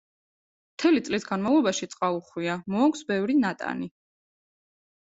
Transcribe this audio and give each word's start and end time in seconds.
მთელი 0.71 1.01
წლის 1.09 1.27
განმავლობაში 1.33 1.89
წყალუხვია, 1.93 2.57
მოაქვს 2.77 3.07
ბევრი 3.15 3.39
ნატანი. 3.47 3.95